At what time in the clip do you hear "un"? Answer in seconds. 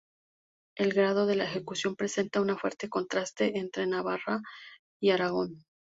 2.41-2.57